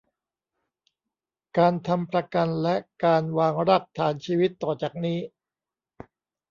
[1.57, 5.19] การทำประกันและการวางรากฐานชีวิตต่อจากนี้